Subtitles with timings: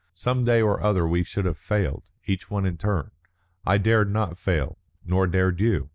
[0.15, 3.11] Some day or other we should have failed, each one in turn.
[3.67, 5.89] I dared not fail, nor dared you.